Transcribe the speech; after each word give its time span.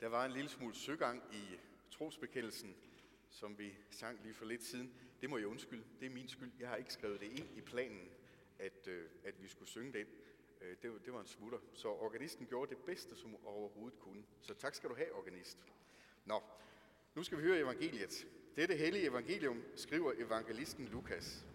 Der 0.00 0.08
var 0.08 0.24
en 0.24 0.32
lille 0.32 0.50
smule 0.50 0.74
søgang 0.74 1.22
i 1.32 1.58
trosbekendelsen, 1.90 2.76
som 3.30 3.58
vi 3.58 3.74
sang 3.90 4.20
lige 4.22 4.34
for 4.34 4.44
lidt 4.44 4.62
siden. 4.62 4.94
Det 5.20 5.30
må 5.30 5.38
jeg 5.38 5.46
undskylde. 5.46 5.84
Det 6.00 6.06
er 6.06 6.10
min 6.10 6.28
skyld. 6.28 6.52
Jeg 6.60 6.68
har 6.68 6.76
ikke 6.76 6.92
skrevet 6.92 7.20
det 7.20 7.26
ind 7.26 7.48
i 7.56 7.60
planen, 7.60 8.08
at, 8.58 8.88
øh, 8.88 9.08
at 9.24 9.42
vi 9.42 9.48
skulle 9.48 9.68
synge 9.68 9.92
den. 9.92 10.06
Øh, 10.60 10.76
det, 10.82 11.04
det 11.04 11.12
var 11.12 11.20
en 11.20 11.26
smutter. 11.26 11.58
Så 11.74 11.88
organisten 11.88 12.46
gjorde 12.46 12.74
det 12.74 12.78
bedste, 12.86 13.16
som 13.16 13.46
overhovedet 13.46 13.98
kunne. 13.98 14.24
Så 14.40 14.54
tak 14.54 14.74
skal 14.74 14.90
du 14.90 14.94
have, 14.94 15.14
organist. 15.14 15.58
Nå, 16.24 16.42
nu 17.14 17.22
skal 17.22 17.38
vi 17.38 17.42
høre 17.42 17.58
evangeliet. 17.58 18.26
Dette 18.56 18.76
hellige 18.76 19.04
evangelium 19.04 19.62
skriver 19.76 20.12
evangelisten 20.18 20.88
Lukas. 20.88 21.46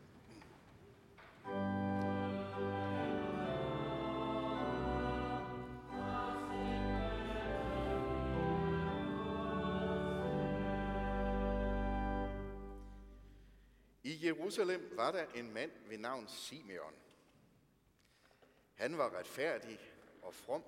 Jerusalem 14.45 14.97
var 14.97 15.11
der 15.11 15.25
en 15.31 15.53
mand 15.53 15.71
ved 15.87 15.97
navn 15.97 16.27
Simeon. 16.27 16.93
Han 18.73 18.97
var 18.97 19.17
retfærdig 19.17 19.79
og 20.21 20.33
from 20.33 20.63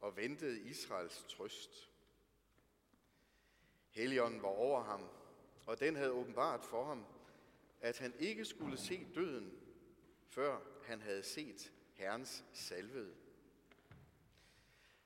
og 0.00 0.16
ventede 0.16 0.60
Israels 0.60 1.24
trøst. 1.28 1.90
Helligånden 3.90 4.42
var 4.42 4.48
over 4.48 4.82
ham, 4.82 5.08
og 5.66 5.80
den 5.80 5.96
havde 5.96 6.10
åbenbart 6.10 6.64
for 6.64 6.84
ham, 6.84 7.06
at 7.80 7.98
han 7.98 8.14
ikke 8.18 8.44
skulle 8.44 8.76
se 8.76 9.06
døden, 9.14 9.52
før 10.28 10.60
han 10.84 11.00
havde 11.00 11.22
set 11.22 11.72
Herrens 11.94 12.44
salvede. 12.52 13.14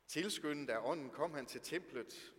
Tilskyndet 0.06 0.70
af 0.70 0.78
ånden 0.90 1.10
kom 1.10 1.34
han 1.34 1.46
til 1.46 1.60
templet, 1.60 2.34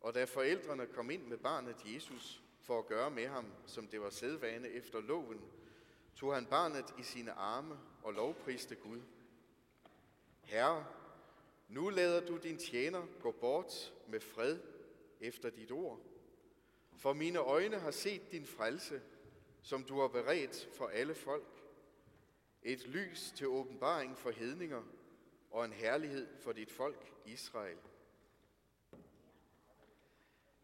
og 0.00 0.14
da 0.14 0.24
forældrene 0.24 0.86
kom 0.86 1.10
ind 1.10 1.26
med 1.26 1.38
barnet 1.38 1.94
Jesus 1.94 2.42
for 2.70 2.78
at 2.78 2.86
gøre 2.86 3.10
med 3.10 3.26
ham, 3.26 3.52
som 3.66 3.86
det 3.86 4.00
var 4.00 4.10
sædvane 4.10 4.68
efter 4.68 5.00
loven, 5.00 5.40
tog 6.16 6.34
han 6.34 6.46
barnet 6.46 6.94
i 6.98 7.02
sine 7.02 7.32
arme 7.32 7.78
og 8.02 8.12
lovpriste 8.12 8.74
Gud. 8.74 9.00
Herre, 10.42 10.86
nu 11.68 11.88
lader 11.88 12.26
du 12.26 12.36
din 12.36 12.58
tjener 12.58 13.06
gå 13.20 13.32
bort 13.32 13.92
med 14.08 14.20
fred 14.20 14.58
efter 15.20 15.50
dit 15.50 15.72
ord. 15.72 16.00
For 16.96 17.12
mine 17.12 17.38
øjne 17.38 17.78
har 17.78 17.90
set 17.90 18.32
din 18.32 18.46
frelse, 18.46 19.02
som 19.62 19.84
du 19.84 20.00
har 20.00 20.08
beredt 20.08 20.68
for 20.76 20.86
alle 20.86 21.14
folk. 21.14 21.62
Et 22.62 22.86
lys 22.86 23.32
til 23.36 23.46
åbenbaring 23.46 24.18
for 24.18 24.30
hedninger 24.30 24.82
og 25.50 25.64
en 25.64 25.72
herlighed 25.72 26.28
for 26.40 26.52
dit 26.52 26.70
folk 26.70 27.12
Israel. 27.26 27.78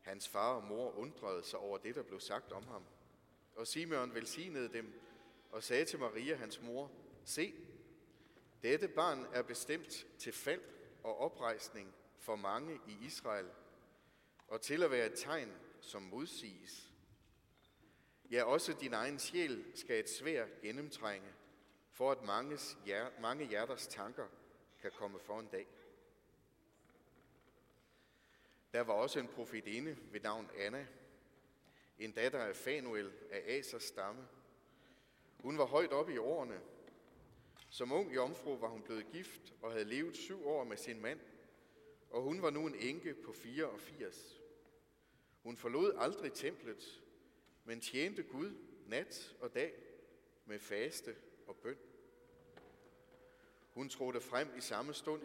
Hans 0.07 0.29
far 0.29 0.55
og 0.55 0.65
mor 0.65 0.91
undrede 0.91 1.43
sig 1.43 1.59
over 1.59 1.79
det, 1.79 1.95
der 1.95 2.03
blev 2.03 2.21
sagt 2.21 2.53
om 2.53 2.67
ham. 2.67 2.85
Og 3.55 3.67
Simeon 3.67 4.15
velsignede 4.15 4.73
dem 4.73 5.01
og 5.51 5.63
sagde 5.63 5.85
til 5.85 5.99
Maria, 5.99 6.35
hans 6.35 6.61
mor, 6.63 6.91
Se, 7.25 7.55
dette 8.63 8.89
barn 8.89 9.27
er 9.33 9.43
bestemt 9.43 10.07
til 10.19 10.33
fald 10.33 10.61
og 11.03 11.19
oprejsning 11.19 11.95
for 12.19 12.37
mange 12.37 12.81
i 12.89 13.07
Israel, 13.07 13.51
og 14.49 14.61
til 14.61 14.83
at 14.83 14.91
være 14.91 15.07
et 15.07 15.19
tegn, 15.19 15.53
som 15.81 16.03
modsiges. 16.03 16.93
Ja, 18.31 18.45
også 18.45 18.73
din 18.81 18.93
egen 18.93 19.19
sjæl 19.19 19.65
skal 19.75 20.01
et 20.01 20.11
svær 20.11 20.47
gennemtrænge, 20.63 21.33
for 21.91 22.13
at 22.13 22.23
manges, 22.23 22.79
mange 23.21 23.47
hjerters 23.47 23.87
tanker 23.87 24.27
kan 24.81 24.91
komme 24.91 25.19
for 25.19 25.41
en 25.41 25.47
dag. 25.47 25.67
Der 28.77 28.83
var 28.83 28.93
også 28.93 29.21
en 29.21 29.29
profetinde 29.29 29.97
ved 30.13 30.21
navn 30.21 30.51
Anna, 30.59 30.87
en 31.99 32.13
datter 32.13 32.39
af 32.39 32.57
Fanuel 32.57 33.13
af 33.31 33.43
Asers 33.47 33.83
stamme. 33.83 34.29
Hun 35.41 35.59
var 35.59 35.65
højt 35.65 35.93
oppe 35.93 36.15
i 36.15 36.19
årene. 36.19 36.61
Som 37.71 37.93
ung 37.93 38.15
jomfru 38.15 38.57
var 38.57 38.69
hun 38.69 38.83
blevet 38.83 39.07
gift 39.13 39.55
og 39.63 39.73
havde 39.73 39.85
levet 39.85 40.17
syv 40.17 40.47
år 40.47 40.65
med 40.65 40.77
sin 40.77 41.01
mand, 41.01 41.21
og 42.11 42.23
hun 42.23 42.43
var 42.43 42.51
nu 42.51 42.67
en 42.67 42.75
enke 42.75 43.15
på 43.15 43.33
84. 43.33 44.41
Hun 45.43 45.57
forlod 45.57 45.95
aldrig 45.99 46.33
templet, 46.33 47.03
men 47.65 47.81
tjente 47.81 48.23
Gud 48.23 48.53
nat 48.87 49.35
og 49.41 49.55
dag 49.55 49.75
med 50.47 50.59
faste 50.59 51.17
og 51.47 51.57
bøn. 51.57 51.79
Hun 53.71 53.89
trådte 53.89 54.21
frem 54.21 54.49
i 54.57 54.61
samme 54.61 54.95
stund, 54.95 55.23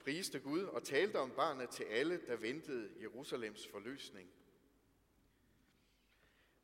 priste 0.00 0.40
Gud 0.40 0.62
og 0.62 0.82
talte 0.82 1.16
om 1.16 1.30
barnet 1.30 1.70
til 1.70 1.84
alle, 1.84 2.20
der 2.26 2.36
ventede 2.36 2.90
Jerusalems 3.00 3.66
forløsning. 3.66 4.30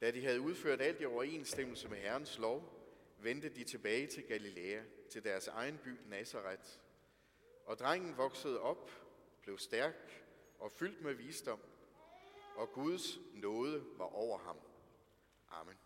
Da 0.01 0.11
de 0.11 0.25
havde 0.25 0.41
udført 0.41 0.81
alt 0.81 1.01
i 1.01 1.05
overensstemmelse 1.05 1.89
med 1.89 1.99
Herrens 1.99 2.39
lov, 2.39 2.73
vendte 3.19 3.49
de 3.49 3.65
tilbage 3.65 4.07
til 4.07 4.23
Galilea, 4.23 4.83
til 5.11 5.25
deres 5.25 5.49
egen 5.49 5.79
by 5.79 5.97
Nazareth. 6.09 6.69
Og 7.65 7.79
drengen 7.79 8.17
voksede 8.17 8.61
op, 8.61 8.91
blev 9.43 9.59
stærk 9.59 10.25
og 10.59 10.73
fyldt 10.73 11.03
med 11.03 11.15
visdom, 11.15 11.61
og 12.57 12.73
Guds 12.73 13.19
nåde 13.35 13.85
var 13.97 14.15
over 14.15 14.39
ham. 14.39 14.57
Amen. 15.49 15.77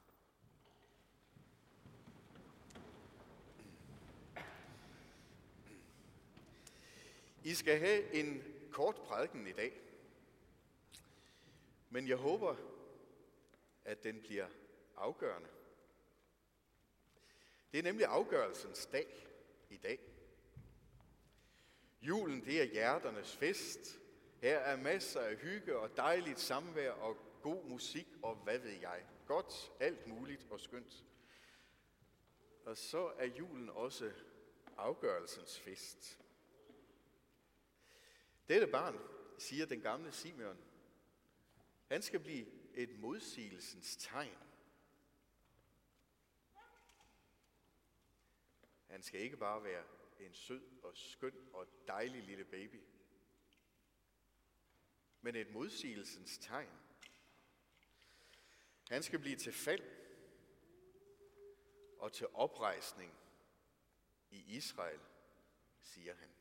I 7.50 7.54
skal 7.54 7.78
have 7.78 8.14
en 8.14 8.42
kort 8.72 8.94
prædiken 8.94 9.46
i 9.46 9.52
dag, 9.52 9.80
men 11.88 12.08
jeg 12.08 12.16
håber, 12.16 12.56
at 13.84 14.04
den 14.04 14.20
bliver 14.20 14.46
afgørende. 14.96 15.48
Det 17.72 17.78
er 17.78 17.82
nemlig 17.82 18.06
afgørelsens 18.06 18.86
dag 18.86 19.26
i 19.70 19.76
dag. 19.76 19.98
Julen, 22.02 22.44
det 22.44 22.60
er 22.60 22.64
hjerternes 22.64 23.36
fest. 23.36 24.00
Her 24.40 24.58
er 24.58 24.76
masser 24.76 25.20
af 25.20 25.36
hygge 25.36 25.78
og 25.78 25.96
dejligt 25.96 26.40
samvær 26.40 26.90
og 26.90 27.16
god 27.42 27.64
musik 27.64 28.08
og 28.22 28.34
hvad 28.34 28.58
ved 28.58 28.80
jeg. 28.80 29.04
Godt, 29.26 29.72
alt 29.80 30.06
muligt 30.06 30.46
og 30.50 30.60
skønt. 30.60 31.04
Og 32.64 32.76
så 32.76 33.12
er 33.18 33.26
julen 33.26 33.70
også 33.70 34.12
afgørelsens 34.76 35.58
fest. 35.58 36.20
Dette 38.50 38.66
barn, 38.66 38.98
siger 39.38 39.66
den 39.66 39.80
gamle 39.80 40.12
Simeon, 40.12 40.58
han 41.88 42.02
skal 42.02 42.20
blive 42.20 42.46
et 42.74 42.98
modsigelsens 42.98 43.96
tegn. 43.96 44.38
Han 48.86 49.02
skal 49.02 49.20
ikke 49.20 49.36
bare 49.36 49.64
være 49.64 49.84
en 50.20 50.34
sød 50.34 50.62
og 50.82 50.96
skøn 50.96 51.48
og 51.52 51.66
dejlig 51.86 52.22
lille 52.22 52.44
baby, 52.44 52.80
men 55.20 55.36
et 55.36 55.50
modsigelsens 55.50 56.38
tegn. 56.38 56.78
Han 58.88 59.02
skal 59.02 59.18
blive 59.18 59.36
til 59.36 59.52
fald 59.52 59.82
og 61.98 62.12
til 62.12 62.26
oprejsning 62.34 63.14
i 64.30 64.56
Israel, 64.56 65.00
siger 65.82 66.14
han. 66.14 66.39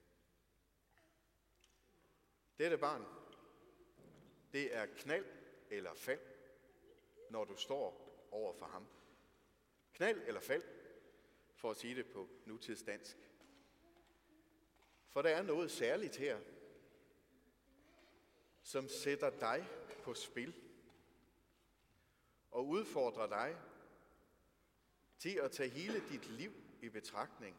Dette 2.59 2.77
barn, 2.77 3.05
det 4.53 4.75
er 4.75 4.85
knald 4.85 5.25
eller 5.69 5.93
fald, 5.93 6.19
når 7.29 7.45
du 7.45 7.55
står 7.55 8.09
over 8.31 8.53
for 8.53 8.65
ham. 8.65 8.87
Knald 9.93 10.21
eller 10.27 10.41
fald, 10.41 10.63
for 11.55 11.71
at 11.71 11.77
sige 11.77 11.95
det 11.95 12.05
på 12.05 12.29
nutidsdansk. 12.45 13.17
For 15.07 15.21
der 15.21 15.29
er 15.29 15.41
noget 15.41 15.71
særligt 15.71 16.15
her, 16.15 16.39
som 18.61 18.87
sætter 18.87 19.29
dig 19.29 19.67
på 20.03 20.13
spil 20.13 20.53
og 22.51 22.67
udfordrer 22.67 23.27
dig 23.27 23.57
til 25.17 25.39
at 25.43 25.51
tage 25.51 25.69
hele 25.69 26.09
dit 26.09 26.25
liv 26.25 26.53
i 26.81 26.89
betragtning 26.89 27.57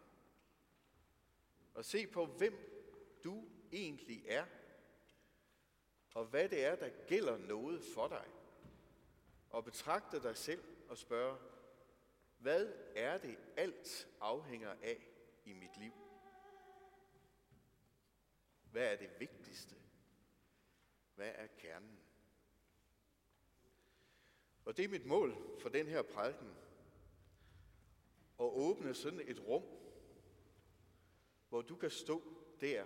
og 1.74 1.84
se 1.84 2.06
på, 2.06 2.26
hvem 2.26 2.54
du 3.24 3.48
egentlig 3.72 4.24
er 4.28 4.46
og 6.14 6.24
hvad 6.24 6.48
det 6.48 6.64
er, 6.64 6.76
der 6.76 6.88
gælder 7.06 7.38
noget 7.38 7.84
for 7.94 8.08
dig. 8.08 8.26
Og 9.50 9.64
betragte 9.64 10.22
dig 10.22 10.36
selv 10.36 10.64
og 10.88 10.98
spørge, 10.98 11.38
hvad 12.38 12.72
er 12.94 13.18
det 13.18 13.38
alt 13.56 14.08
afhænger 14.20 14.70
af 14.82 15.06
i 15.44 15.52
mit 15.52 15.76
liv? 15.76 15.92
Hvad 18.70 18.92
er 18.92 18.96
det 18.96 19.10
vigtigste? 19.20 19.74
Hvad 21.14 21.32
er 21.34 21.46
kernen? 21.46 21.98
Og 24.64 24.76
det 24.76 24.84
er 24.84 24.88
mit 24.88 25.06
mål 25.06 25.58
for 25.58 25.68
den 25.68 25.86
her 25.86 26.02
prædiken. 26.02 26.56
At 28.40 28.44
åbne 28.44 28.94
sådan 28.94 29.20
et 29.20 29.40
rum, 29.40 29.64
hvor 31.48 31.62
du 31.62 31.76
kan 31.76 31.90
stå 31.90 32.22
der 32.60 32.84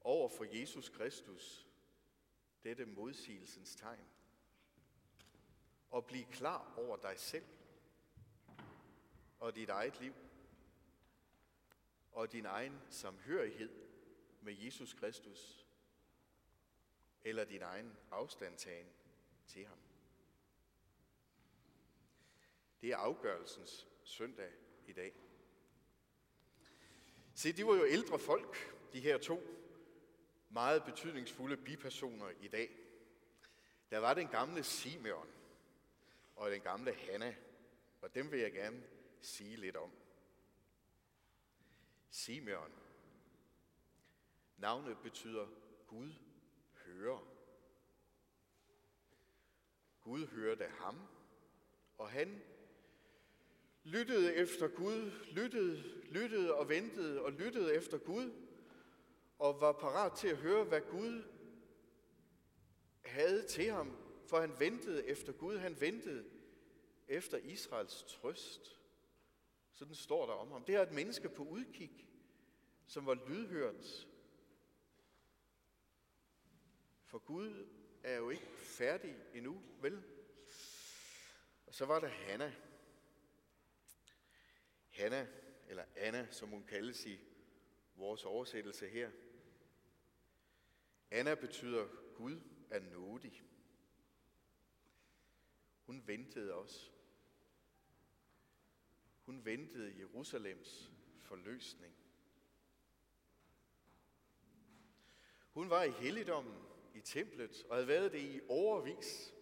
over 0.00 0.28
for 0.28 0.44
Jesus 0.58 0.88
Kristus 0.88 1.67
dette 2.64 2.84
modsigelsens 2.86 3.76
tegn. 3.76 4.06
Og 5.90 6.06
blive 6.06 6.24
klar 6.24 6.74
over 6.76 6.96
dig 6.96 7.18
selv 7.18 7.44
og 9.40 9.54
dit 9.54 9.68
eget 9.68 10.00
liv 10.00 10.14
og 12.12 12.32
din 12.32 12.46
egen 12.46 12.80
samhørighed 12.90 13.70
med 14.40 14.54
Jesus 14.58 14.94
Kristus 14.94 15.66
eller 17.24 17.44
din 17.44 17.62
egen 17.62 17.96
afstandtagen 18.10 18.86
til 19.46 19.66
ham. 19.66 19.78
Det 22.80 22.90
er 22.90 22.96
afgørelsens 22.96 23.86
søndag 24.04 24.52
i 24.86 24.92
dag. 24.92 25.14
Se, 27.34 27.52
de 27.52 27.66
var 27.66 27.74
jo 27.74 27.86
ældre 27.86 28.18
folk, 28.18 28.56
de 28.92 29.00
her 29.00 29.18
to 29.18 29.57
meget 30.48 30.84
betydningsfulde 30.84 31.56
bipersoner 31.56 32.30
i 32.40 32.48
dag. 32.48 32.70
Der 33.90 33.98
var 33.98 34.14
den 34.14 34.28
gamle 34.28 34.62
Simeon 34.62 35.28
og 36.36 36.50
den 36.50 36.60
gamle 36.60 36.94
Hanna, 36.94 37.36
og 38.02 38.14
dem 38.14 38.30
vil 38.32 38.40
jeg 38.40 38.52
gerne 38.52 38.82
sige 39.20 39.56
lidt 39.56 39.76
om. 39.76 39.90
Simeon. 42.10 42.72
Navnet 44.56 44.98
betyder 45.02 45.46
Gud 45.86 46.12
hører. 46.84 47.34
Gud 50.00 50.26
hørte 50.26 50.64
ham, 50.64 51.00
og 51.98 52.10
han 52.10 52.42
lyttede 53.84 54.34
efter 54.34 54.68
Gud, 54.68 55.10
lyttede, 55.32 55.82
lyttede 56.10 56.54
og 56.54 56.68
ventede 56.68 57.22
og 57.22 57.32
lyttede 57.32 57.74
efter 57.74 57.98
Gud, 57.98 58.47
og 59.38 59.60
var 59.60 59.72
parat 59.72 60.12
til 60.12 60.28
at 60.28 60.36
høre, 60.36 60.64
hvad 60.64 60.80
Gud 60.80 61.22
havde 63.04 63.46
til 63.46 63.70
ham, 63.70 63.96
for 64.26 64.40
han 64.40 64.60
ventede 64.60 65.06
efter 65.06 65.32
Gud, 65.32 65.58
han 65.58 65.80
ventede 65.80 66.30
efter 67.08 67.38
Israels 67.38 68.02
trøst. 68.02 68.80
Sådan 69.72 69.94
står 69.94 70.26
der 70.26 70.32
om 70.32 70.50
ham. 70.50 70.64
Det 70.64 70.74
er 70.74 70.82
et 70.82 70.92
menneske 70.92 71.28
på 71.28 71.42
udkig, 71.42 72.08
som 72.86 73.06
var 73.06 73.14
lydhørt. 73.28 74.08
For 77.04 77.18
Gud 77.18 77.68
er 78.02 78.16
jo 78.16 78.30
ikke 78.30 78.46
færdig 78.56 79.16
endnu, 79.34 79.62
vel? 79.80 80.02
Og 81.66 81.74
så 81.74 81.84
var 81.84 82.00
der 82.00 82.08
Hanna. 82.08 82.54
Hanna, 84.88 85.26
eller 85.68 85.84
Anna, 85.96 86.26
som 86.30 86.48
hun 86.48 86.64
kaldes 86.64 87.06
i 87.06 87.18
vores 87.94 88.24
oversættelse 88.24 88.88
her. 88.88 89.10
Anna 91.10 91.34
betyder 91.34 91.88
Gud 92.14 92.40
er 92.70 92.80
nådig. 92.80 93.42
Hun 95.86 96.02
ventede 96.06 96.54
også. 96.54 96.90
Hun 99.24 99.44
ventede 99.44 99.98
Jerusalems 99.98 100.90
forløsning. 101.18 101.94
Hun 105.50 105.70
var 105.70 105.82
i 105.82 105.90
helligdommen 105.90 106.54
i 106.94 107.00
templet 107.00 107.66
og 107.68 107.76
havde 107.76 107.88
været 107.88 108.12
det 108.12 108.20
i 108.20 108.40
overvis. 108.48 109.34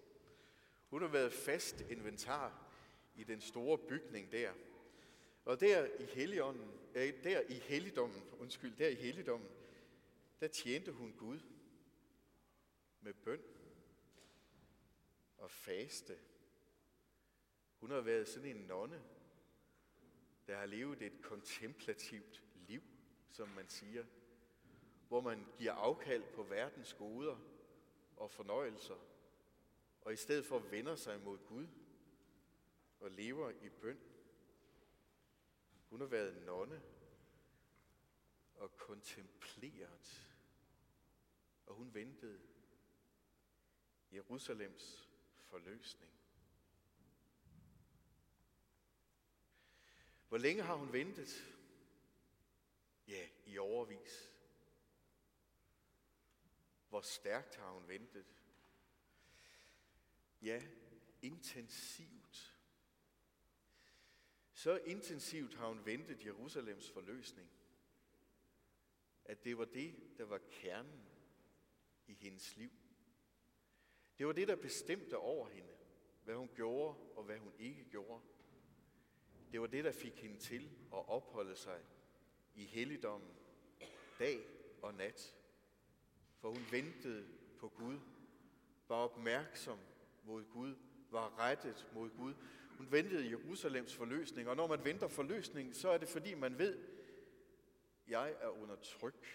Hun 0.90 1.02
har 1.02 1.08
været 1.08 1.32
fast 1.32 1.80
inventar 1.80 2.72
i 3.16 3.24
den 3.24 3.40
store 3.40 3.78
bygning 3.78 4.32
der. 4.32 4.52
Og 5.44 5.60
der 5.60 5.86
i 6.00 6.04
helligdommen, 6.04 6.70
øh, 6.94 7.24
der 7.24 7.40
i 7.48 7.54
helligdommen, 7.54 8.22
undskyld, 8.38 8.76
der 8.76 8.88
i 8.88 8.94
helligdommen, 8.94 9.48
der 10.40 10.48
tjente 10.48 10.92
hun 10.92 11.12
Gud 11.12 11.40
med 13.00 13.14
bøn 13.14 13.42
og 15.36 15.50
faste. 15.50 16.18
Hun 17.80 17.90
har 17.90 18.00
været 18.00 18.28
sådan 18.28 18.56
en 18.56 18.66
nonne, 18.66 19.04
der 20.46 20.56
har 20.56 20.66
levet 20.66 21.02
et 21.02 21.22
kontemplativt 21.22 22.42
liv, 22.54 22.82
som 23.30 23.48
man 23.48 23.68
siger, 23.68 24.04
hvor 25.08 25.20
man 25.20 25.46
giver 25.58 25.72
afkald 25.72 26.24
på 26.34 26.42
verdens 26.42 26.94
goder 26.94 27.38
og 28.16 28.30
fornøjelser, 28.30 28.96
og 30.00 30.12
i 30.12 30.16
stedet 30.16 30.46
for 30.46 30.58
vender 30.58 30.96
sig 30.96 31.20
mod 31.20 31.38
Gud 31.38 31.66
og 33.00 33.10
lever 33.10 33.50
i 33.50 33.68
bøn. 33.68 34.00
Hun 35.90 36.00
har 36.00 36.06
været 36.06 36.46
nonne 36.46 36.82
og 38.66 38.76
kontempleret, 38.76 40.28
og 41.66 41.74
hun 41.74 41.94
ventede 41.94 42.40
Jerusalems 44.12 45.08
forløsning. 45.38 46.12
Hvor 50.28 50.38
længe 50.38 50.62
har 50.62 50.74
hun 50.74 50.92
ventet? 50.92 51.56
Ja, 53.08 53.28
i 53.44 53.58
overvis. 53.58 54.32
Hvor 56.88 57.00
stærkt 57.00 57.56
har 57.56 57.70
hun 57.70 57.88
ventet? 57.88 58.26
Ja, 60.42 60.62
intensivt. 61.22 62.58
Så 64.52 64.76
intensivt 64.76 65.54
har 65.54 65.68
hun 65.68 65.86
ventet 65.86 66.24
Jerusalems 66.24 66.90
forløsning, 66.90 67.50
at 69.28 69.44
det 69.44 69.58
var 69.58 69.64
det, 69.64 69.94
der 70.18 70.24
var 70.24 70.40
kernen 70.50 71.02
i 72.06 72.14
hendes 72.14 72.56
liv. 72.56 72.70
Det 74.18 74.26
var 74.26 74.32
det, 74.32 74.48
der 74.48 74.56
bestemte 74.56 75.18
over 75.18 75.48
hende, 75.48 75.72
hvad 76.24 76.34
hun 76.34 76.50
gjorde 76.54 76.98
og 77.16 77.24
hvad 77.24 77.38
hun 77.38 77.52
ikke 77.58 77.84
gjorde. 77.90 78.20
Det 79.52 79.60
var 79.60 79.66
det, 79.66 79.84
der 79.84 79.92
fik 79.92 80.22
hende 80.22 80.38
til 80.38 80.70
at 80.92 81.08
opholde 81.08 81.56
sig 81.56 81.80
i 82.54 82.64
helligdommen 82.64 83.30
dag 84.18 84.40
og 84.82 84.94
nat. 84.94 85.34
For 86.38 86.48
hun 86.48 86.62
ventede 86.70 87.28
på 87.58 87.68
Gud, 87.68 87.98
var 88.88 88.96
opmærksom 88.96 89.78
mod 90.24 90.44
Gud, 90.44 90.74
var 91.10 91.38
rettet 91.38 91.86
mod 91.94 92.10
Gud. 92.10 92.34
Hun 92.78 92.92
ventede 92.92 93.30
Jerusalems 93.30 93.94
forløsning, 93.94 94.48
og 94.48 94.56
når 94.56 94.66
man 94.66 94.84
venter 94.84 95.08
forløsning, 95.08 95.74
så 95.74 95.88
er 95.88 95.98
det 95.98 96.08
fordi 96.08 96.34
man 96.34 96.58
ved, 96.58 96.78
jeg 98.08 98.36
er 98.40 98.48
under 98.48 98.76
tryk. 98.76 99.26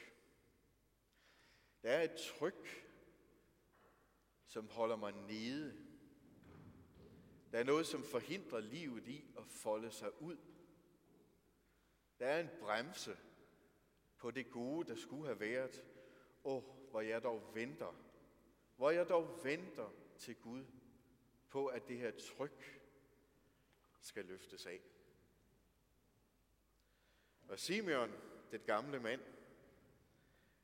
Der 1.83 1.91
er 1.91 2.03
et 2.03 2.15
tryk, 2.15 2.87
som 4.45 4.69
holder 4.69 4.95
mig 4.95 5.11
nede. 5.13 5.87
Der 7.51 7.59
er 7.59 7.63
noget, 7.63 7.87
som 7.87 8.03
forhindrer 8.03 8.59
livet 8.59 9.07
i 9.07 9.25
at 9.37 9.45
folde 9.47 9.91
sig 9.91 10.21
ud. 10.21 10.37
Der 12.19 12.27
er 12.27 12.39
en 12.39 12.49
bremse 12.59 13.17
på 14.17 14.31
det 14.31 14.51
gode, 14.51 14.87
der 14.87 14.95
skulle 14.95 15.25
have 15.25 15.39
været. 15.39 15.83
Åh, 16.43 16.55
oh, 16.55 16.63
hvor 16.89 17.01
jeg 17.01 17.23
dog 17.23 17.51
venter. 17.53 17.95
Hvor 18.75 18.89
jeg 18.89 19.09
dog 19.09 19.43
venter 19.43 19.89
til 20.17 20.35
Gud 20.35 20.65
på, 21.49 21.67
at 21.67 21.87
det 21.87 21.97
her 21.97 22.11
tryk 22.11 22.81
skal 24.01 24.25
løftes 24.25 24.65
af. 24.65 24.81
Og 27.47 27.59
Simeon, 27.59 28.11
den 28.51 28.61
gamle 28.65 28.99
mand, 28.99 29.21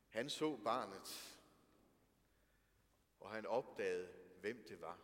han 0.08 0.30
så 0.30 0.56
barnet, 0.56 1.38
og 3.20 3.30
han 3.30 3.46
opdagede, 3.46 4.08
hvem 4.40 4.64
det 4.68 4.80
var. 4.80 4.98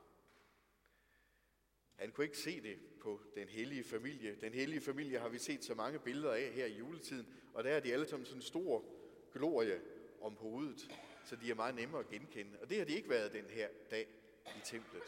Han 1.95 2.13
kunne 2.13 2.25
ikke 2.25 2.39
se 2.39 2.61
det 2.61 2.79
på 3.01 3.21
den 3.35 3.49
hellige 3.49 3.85
familie. 3.85 4.41
Den 4.41 4.53
hellige 4.53 4.81
familie 4.81 5.19
har 5.19 5.29
vi 5.29 5.39
set 5.39 5.65
så 5.65 5.75
mange 5.75 5.99
billeder 5.99 6.33
af 6.33 6.53
her 6.53 6.67
i 6.67 6.77
juletiden, 6.79 7.27
og 7.55 7.65
der 7.65 7.71
er 7.71 7.81
de 7.81 7.93
alle 7.93 8.07
sammen 8.07 8.27
sådan 8.27 8.39
en 8.39 8.43
stor 8.43 8.85
glorie 9.33 9.81
om 10.21 10.37
hovedet, 10.37 10.91
så 11.25 11.37
de 11.37 11.51
er 11.51 11.55
meget 11.55 11.75
nemmere 11.75 12.01
at 12.01 12.09
genkende. 12.09 12.59
Og 12.61 12.71
det 12.71 12.79
har 12.79 12.85
de 12.85 12.93
ikke 12.93 13.09
været 13.09 13.33
den 13.33 13.45
her 13.45 13.69
dag 13.91 14.09
i 14.47 14.61
templet. 14.65 15.03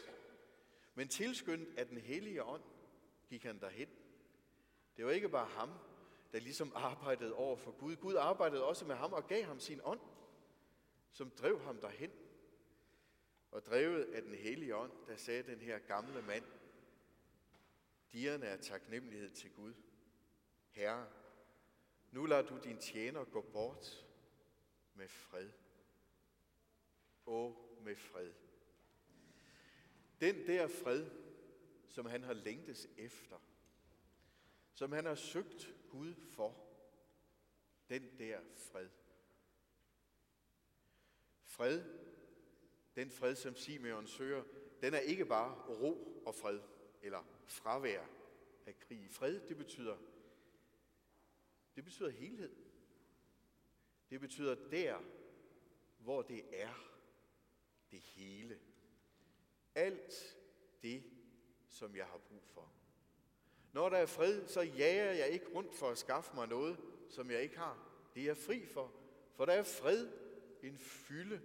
Men 0.95 1.07
tilskyndt 1.07 1.79
af 1.79 1.87
den 1.87 1.97
hellige 1.97 2.43
ånd 2.43 2.63
gik 3.29 3.43
han 3.43 3.59
derhen. 3.59 3.89
Det 4.97 5.05
var 5.05 5.11
ikke 5.11 5.29
bare 5.29 5.47
ham, 5.47 5.69
der 6.31 6.39
ligesom 6.39 6.71
arbejdede 6.75 7.33
over 7.33 7.55
for 7.55 7.71
Gud. 7.71 7.95
Gud 7.95 8.15
arbejdede 8.15 8.65
også 8.65 8.85
med 8.85 8.95
ham 8.95 9.13
og 9.13 9.27
gav 9.27 9.43
ham 9.43 9.59
sin 9.59 9.81
ånd, 9.83 9.99
som 11.11 11.29
drev 11.29 11.61
ham 11.61 11.77
derhen. 11.77 12.11
Og 13.51 13.65
drevet 13.65 14.03
af 14.03 14.21
den 14.21 14.33
hellige 14.33 14.75
ånd, 14.75 14.91
der 15.07 15.15
sagde 15.15 15.43
den 15.43 15.59
her 15.59 15.79
gamle 15.79 16.21
mand, 16.21 16.43
Dirrende 18.11 18.47
er 18.47 18.57
taknemmelighed 18.57 19.29
til 19.29 19.51
Gud. 19.51 19.73
Herre, 20.69 21.07
nu 22.11 22.25
lader 22.25 22.47
du 22.47 22.59
din 22.63 22.77
tjener 22.77 23.23
gå 23.23 23.41
bort 23.41 24.05
med 24.93 25.07
fred. 25.07 25.49
Og 27.25 27.77
med 27.81 27.95
fred. 27.95 28.33
Den 30.21 30.47
der 30.47 30.67
fred, 30.67 31.09
som 31.87 32.05
han 32.05 32.23
har 32.23 32.33
længtes 32.33 32.87
efter, 32.97 33.37
som 34.77 34.91
han 34.91 35.05
har 35.05 35.15
søgt 35.15 35.75
Gud 35.89 36.15
for, 36.29 36.67
den 37.89 38.19
der 38.19 38.39
fred, 38.55 38.89
Fred, 41.45 41.83
den 42.95 43.11
fred, 43.11 43.35
som 43.35 43.55
Simeon 43.55 44.07
søger, 44.07 44.43
den 44.81 44.93
er 44.93 44.99
ikke 44.99 45.25
bare 45.25 45.69
ro 45.69 46.23
og 46.25 46.35
fred, 46.35 46.59
eller 47.01 47.23
fravær 47.45 48.05
af 48.65 48.79
krig. 48.79 49.11
Fred, 49.11 49.39
det 49.47 49.57
betyder, 49.57 49.97
det 51.75 51.83
betyder 51.83 52.09
helhed. 52.09 52.55
Det 54.09 54.19
betyder 54.19 54.69
der, 54.69 55.03
hvor 55.97 56.21
det 56.21 56.61
er 56.61 56.73
det 57.91 57.99
hele. 57.99 58.59
Alt 59.75 60.37
det, 60.81 61.03
som 61.67 61.95
jeg 61.95 62.05
har 62.05 62.17
brug 62.17 62.43
for. 62.47 62.76
Når 63.73 63.89
der 63.89 63.97
er 63.97 64.05
fred, 64.05 64.47
så 64.47 64.61
jager 64.61 65.11
jeg 65.11 65.29
ikke 65.29 65.47
rundt 65.55 65.73
for 65.73 65.89
at 65.89 65.97
skaffe 65.97 66.35
mig 66.35 66.47
noget, 66.47 66.79
som 67.09 67.31
jeg 67.31 67.41
ikke 67.41 67.57
har. 67.57 67.87
Det 68.13 68.21
er 68.21 68.25
jeg 68.25 68.37
fri 68.37 68.65
for, 68.65 68.93
for 69.35 69.45
der 69.45 69.53
er 69.53 69.63
fred, 69.63 70.11
en 70.63 70.77
fylde 70.77 71.41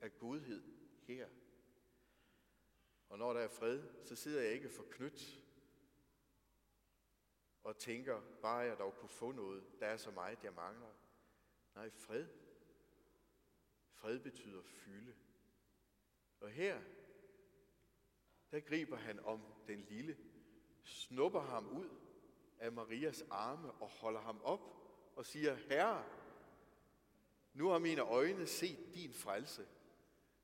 af 0.00 0.18
godhed 0.18 0.62
her. 1.02 1.28
Og 3.08 3.18
når 3.18 3.32
der 3.32 3.40
er 3.40 3.48
fred, 3.48 3.82
så 4.04 4.16
sidder 4.16 4.42
jeg 4.42 4.52
ikke 4.52 4.68
for 4.68 4.84
knyt 4.90 5.42
og 7.62 7.78
tænker, 7.78 8.20
bare 8.42 8.56
jeg 8.56 8.78
dog 8.78 8.94
kunne 8.94 9.08
få 9.08 9.32
noget, 9.32 9.64
der 9.80 9.86
er 9.86 9.96
så 9.96 10.10
meget, 10.10 10.44
jeg 10.44 10.52
mangler. 10.52 10.94
Nej, 11.74 11.90
fred. 11.90 12.26
Fred 13.92 14.18
betyder 14.18 14.62
fylde. 14.62 15.14
Og 16.40 16.50
her, 16.50 16.82
der 18.50 18.60
griber 18.60 18.96
han 18.96 19.20
om 19.20 19.42
den 19.66 19.80
lille, 19.80 20.16
snupper 20.86 21.40
ham 21.40 21.68
ud 21.68 21.88
af 22.58 22.72
Marias 22.72 23.24
arme 23.30 23.72
og 23.72 23.88
holder 23.88 24.20
ham 24.20 24.40
op 24.42 24.60
og 25.16 25.26
siger, 25.26 25.54
Herre, 25.54 26.04
nu 27.54 27.68
har 27.68 27.78
mine 27.78 28.00
øjne 28.00 28.46
set 28.46 28.94
din 28.94 29.12
frelse. 29.12 29.68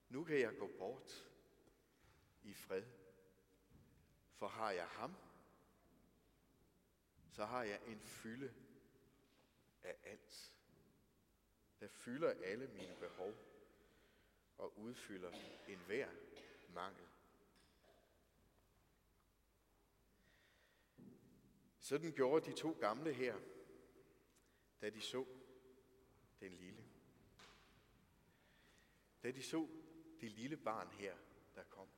Nu 0.08 0.24
kan 0.24 0.40
jeg 0.40 0.56
gå 0.58 0.70
bort 0.78 1.30
i 2.42 2.54
fred. 2.54 2.84
For 4.34 4.48
har 4.48 4.70
jeg 4.70 4.86
ham, 4.86 5.14
så 7.30 7.44
har 7.44 7.62
jeg 7.62 7.80
en 7.86 8.00
fylde 8.00 8.54
af 9.82 9.96
alt, 10.04 10.56
der 11.80 11.88
fylder 11.88 12.30
alle 12.44 12.66
mine 12.66 12.96
behov 13.00 13.34
og 14.58 14.78
udfylder 14.78 15.30
enhver 15.68 16.08
mangel. 16.68 17.11
Sådan 21.92 22.12
gjorde 22.12 22.50
de 22.50 22.56
to 22.56 22.72
gamle 22.80 23.12
her, 23.12 23.40
da 24.80 24.90
de 24.90 25.00
så 25.00 25.26
den 26.40 26.52
lille. 26.52 26.84
Da 29.22 29.30
de 29.30 29.42
så 29.42 29.68
det 30.20 30.32
lille 30.32 30.56
barn 30.56 30.88
her, 30.88 31.16
der 31.54 31.62
kom. 31.64 31.88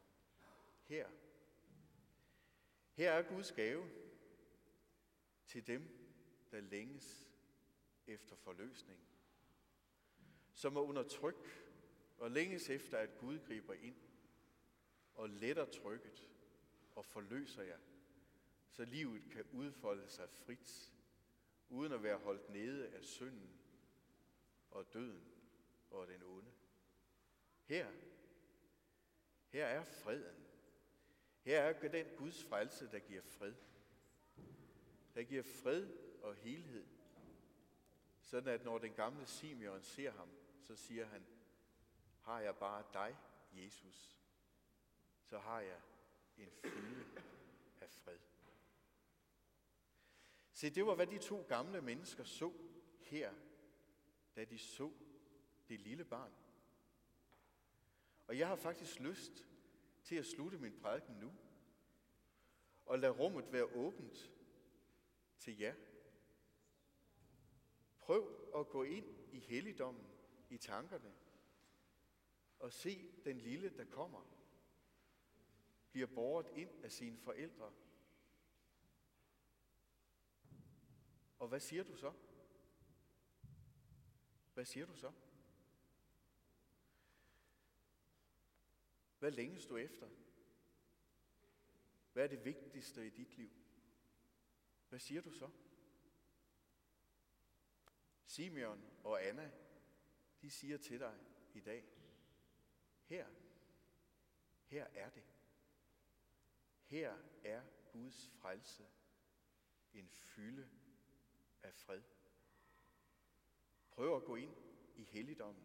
Her. 0.85 1.11
Her 2.93 3.13
er 3.13 3.23
Guds 3.23 3.53
gave 3.53 3.91
til 5.47 5.67
dem, 5.67 5.83
der 6.51 6.61
længes 6.61 7.29
efter 8.07 8.37
forløsning. 8.37 9.01
Som 10.53 10.77
er 10.77 10.81
under 10.81 11.03
tryk 11.03 11.69
og 12.19 12.31
længes 12.31 12.71
efter, 12.71 12.99
at 12.99 13.19
Gud 13.19 13.39
griber 13.39 13.75
ind 13.75 13.97
og 15.15 15.29
letter 15.29 15.65
trykket 15.65 16.31
og 16.95 17.05
forløser 17.05 17.63
jer, 17.63 17.79
så 18.75 18.85
livet 18.85 19.23
kan 19.31 19.45
udfolde 19.53 20.09
sig 20.09 20.31
frit, 20.31 20.95
uden 21.69 21.93
at 21.93 22.03
være 22.03 22.19
holdt 22.19 22.51
nede 22.51 22.89
af 22.89 23.05
synden 23.05 23.59
og 24.71 24.93
døden 24.93 25.25
og 25.91 26.07
den 26.07 26.23
onde. 26.23 26.51
Her, 27.65 27.91
her 29.49 29.67
er 29.67 29.85
freden. 29.85 30.47
Her 31.43 31.61
er 31.61 31.89
den 31.89 32.07
Guds 32.17 32.45
frelse, 32.45 32.91
der 32.91 32.99
giver 32.99 33.23
fred. 33.23 33.55
Der 35.15 35.23
giver 35.23 35.43
fred 35.43 35.89
og 36.23 36.35
helhed. 36.35 36.87
Sådan 38.21 38.55
at 38.55 38.65
når 38.65 38.79
den 38.79 38.93
gamle 38.93 39.27
Simeon 39.27 39.83
ser 39.83 40.11
ham, 40.11 40.29
så 40.63 40.77
siger 40.77 41.07
han, 41.07 41.27
har 42.21 42.41
jeg 42.41 42.57
bare 42.57 42.85
dig, 42.93 43.17
Jesus, 43.53 44.19
så 45.23 45.39
har 45.39 45.61
jeg 45.61 45.81
en 46.37 46.51
fylde 46.51 47.05
af 47.81 47.91
fred. 47.91 48.19
Se, 50.55 50.71
det 50.71 50.87
var, 50.87 50.95
hvad 50.95 51.07
de 51.07 51.19
to 51.19 51.43
gamle 51.49 51.81
mennesker 51.83 52.25
så 52.25 52.53
her, 53.01 53.35
da 54.37 54.45
de 54.45 54.59
så 54.59 54.93
det 55.69 55.81
lille 55.81 56.05
barn. 56.05 56.33
Og 58.27 58.39
jeg 58.39 58.49
har 58.49 58.57
faktisk 58.57 59.01
lyst 59.01 59.47
til 60.03 60.17
at 60.17 60.27
slutte 60.27 60.59
min 60.59 60.81
prædiken 60.81 61.15
nu, 61.15 61.33
og 62.87 62.99
lade 62.99 63.13
rummet 63.13 63.53
være 63.53 63.65
åbent 63.65 64.33
til 65.39 65.59
jer. 65.59 65.75
Prøv 67.99 68.51
at 68.57 68.69
gå 68.69 68.83
ind 68.83 69.07
i 69.33 69.39
helligdommen 69.39 70.07
i 70.51 70.57
tankerne, 70.57 71.15
og 72.59 72.73
se 72.73 73.11
den 73.25 73.39
lille, 73.39 73.77
der 73.77 73.85
kommer, 73.85 74.21
bliver 75.93 76.07
båret 76.07 76.47
ind 76.55 76.85
af 76.85 76.93
sine 76.93 77.19
forældre. 77.19 77.73
Og 81.45 81.49
hvad 81.49 81.61
siger 81.61 81.85
du 81.85 81.97
så? 81.97 82.13
Hvad 84.55 84.65
siger 84.65 84.87
du 84.87 84.97
så? 84.97 85.13
Hvad 89.19 89.31
længes 89.31 89.67
du 89.67 89.77
efter? 89.77 90.09
Hvad 92.13 92.25
er 92.25 92.29
det 92.29 92.45
vigtigste 92.45 93.07
i 93.07 93.11
dit 93.11 93.37
liv? 93.37 93.51
Hvad 94.89 94.99
siger 94.99 95.21
du 95.21 95.33
så? 95.33 95.51
Simeon 98.25 98.85
og 99.03 99.25
Anna, 99.25 99.53
de 100.43 100.51
siger 100.51 100.79
til 100.79 101.01
dig 101.01 101.19
i 101.55 101.61
dag, 101.61 101.85
her, 103.05 103.29
her 104.67 104.85
er 104.85 105.11
det. 105.11 105.25
Her 106.85 107.19
er 107.45 107.63
Guds 107.93 108.29
frelse 108.29 108.87
en 109.93 110.09
fylde 110.09 110.84
af 111.65 111.75
fred. 111.75 112.03
Prøv 113.91 114.17
at 114.17 114.25
gå 114.25 114.37
ind 114.37 114.55
i 114.97 115.03
helligdommen 115.03 115.65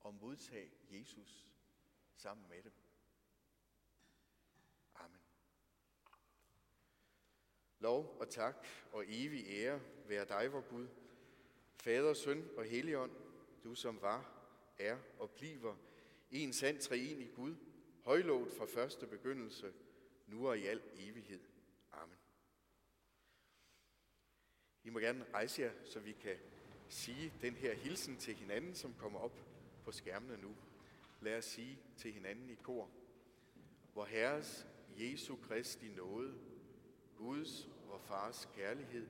og 0.00 0.14
modtage 0.14 0.70
Jesus 0.90 1.46
sammen 2.16 2.48
med 2.48 2.62
dem. 2.62 2.72
Amen. 4.94 5.20
Lov 7.78 8.16
og 8.20 8.30
tak 8.30 8.66
og 8.92 9.04
evig 9.08 9.46
ære 9.48 9.80
være 10.06 10.24
dig, 10.24 10.52
vor 10.52 10.60
Gud, 10.60 10.88
Fader, 11.76 12.14
Søn 12.14 12.48
og 12.56 12.64
Helligånd, 12.64 13.12
du 13.64 13.74
som 13.74 14.00
var, 14.00 14.34
er 14.78 14.98
og 15.18 15.30
bliver 15.30 15.76
en 16.30 16.52
sand 16.52 16.80
treenig 16.80 17.32
Gud, 17.34 17.56
højlovet 18.04 18.52
fra 18.52 18.66
første 18.66 19.06
begyndelse, 19.06 19.74
nu 20.26 20.48
og 20.48 20.58
i 20.58 20.66
al 20.66 20.82
evighed. 20.94 21.40
Amen. 21.92 22.18
I 24.84 24.90
må 24.90 24.98
gerne 24.98 25.24
rejse 25.34 25.62
jer, 25.62 25.70
så 25.84 26.00
vi 26.00 26.12
kan 26.12 26.36
sige 26.88 27.32
den 27.42 27.54
her 27.54 27.74
hilsen 27.74 28.16
til 28.16 28.34
hinanden, 28.34 28.74
som 28.74 28.94
kommer 28.98 29.18
op 29.18 29.40
på 29.84 29.92
skærmene 29.92 30.36
nu. 30.42 30.56
Lad 31.20 31.38
os 31.38 31.44
sige 31.44 31.78
til 31.96 32.12
hinanden 32.12 32.50
i 32.50 32.54
kor. 32.54 32.88
Hvor 33.92 34.04
Herres 34.04 34.66
Jesu 34.98 35.36
Kristi 35.36 35.88
nåde, 35.88 36.34
Guds 37.16 37.68
og 37.90 38.00
Fars 38.00 38.48
kærlighed 38.56 39.06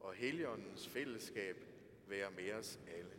og 0.00 0.14
Helligåndens 0.14 0.88
fællesskab 0.88 1.56
være 2.06 2.30
med 2.30 2.52
os 2.52 2.78
alle. 2.96 3.17